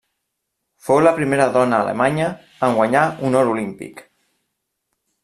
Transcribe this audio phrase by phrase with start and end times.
[0.85, 2.31] Fou la primera dona alemanya
[2.69, 4.03] en guanyar un or olímpic.